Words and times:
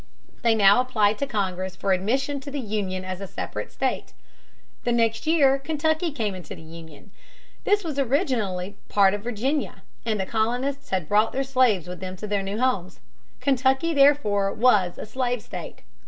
They 0.41 0.55
now 0.55 0.81
applied 0.81 1.19
to 1.19 1.27
Congress 1.27 1.75
for 1.75 1.93
admission 1.93 2.39
to 2.39 2.49
the 2.49 2.59
Union 2.59 3.05
as 3.05 3.21
a 3.21 3.27
separate 3.27 3.71
state. 3.71 4.13
The 4.83 4.91
next 4.91 5.27
year 5.27 5.59
Kentucky 5.59 6.11
came 6.11 6.33
into 6.33 6.55
the 6.55 6.61
Union. 6.63 7.11
This 7.65 7.83
was 7.83 7.99
originally 7.99 8.77
a 8.89 8.91
part 8.91 9.13
of 9.13 9.21
Virginia, 9.21 9.83
and 10.03 10.19
the 10.19 10.25
colonists 10.25 10.89
had 10.89 11.07
brought 11.07 11.33
their 11.33 11.43
slaves 11.43 11.87
with 11.87 11.99
them 11.99 12.15
to 12.15 12.25
their 12.25 12.41
new 12.41 12.57
homes. 12.57 12.99
Kentucky, 13.41 13.93
therefore, 13.93 14.51
was 14.51 14.97
a 14.97 15.05
slave 15.05 15.39
state. 15.43 15.83